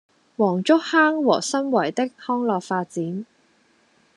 [0.35, 3.23] 黃竹坑和新圍的康樂發展